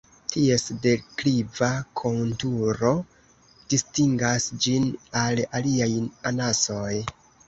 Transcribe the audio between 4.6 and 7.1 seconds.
ĝin el aliaj anasoj.